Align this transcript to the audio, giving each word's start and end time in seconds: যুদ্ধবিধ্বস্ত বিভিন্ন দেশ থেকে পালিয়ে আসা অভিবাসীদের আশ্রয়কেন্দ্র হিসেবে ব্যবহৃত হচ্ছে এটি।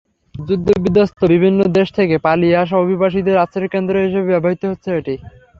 যুদ্ধবিধ্বস্ত 0.35 1.19
বিভিন্ন 1.33 1.59
দেশ 1.77 1.87
থেকে 1.97 2.15
পালিয়ে 2.25 2.59
আসা 2.63 2.75
অভিবাসীদের 2.77 3.41
আশ্রয়কেন্দ্র 3.43 3.95
হিসেবে 4.05 4.27
ব্যবহৃত 4.31 4.61
হচ্ছে 4.65 4.89
এটি। 4.99 5.15